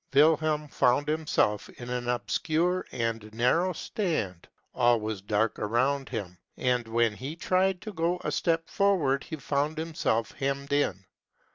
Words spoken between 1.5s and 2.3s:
in an